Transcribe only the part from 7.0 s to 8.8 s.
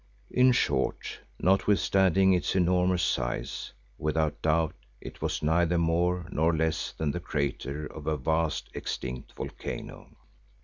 the crater of a vast